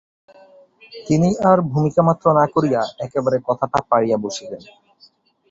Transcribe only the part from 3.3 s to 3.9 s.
কথাটা